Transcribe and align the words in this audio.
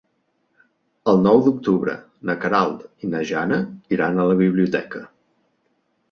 El 1.11 1.19
nou 1.25 1.41
d'octubre 1.47 1.93
na 2.29 2.35
Queralt 2.45 3.05
i 3.07 3.09
na 3.11 3.21
Jana 3.33 3.59
iran 3.97 4.17
a 4.17 4.25
la 4.31 4.39
biblioteca. 4.39 5.03